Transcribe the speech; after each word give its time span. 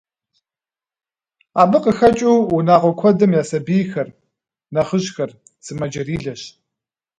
Абы 1.61 1.77
къыхэкӏыу 1.83 2.37
унагъуэ 2.55 2.91
куэдым 2.99 3.31
я 3.41 3.43
сабийхэр, 3.49 4.07
нэхъыжьхэр 4.73 5.31
сымаджэрилэщ. 5.65 6.41